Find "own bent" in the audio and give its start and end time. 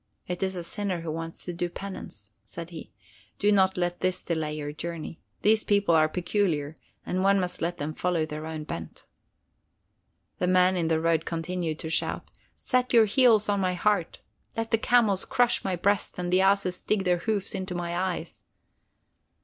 8.47-9.05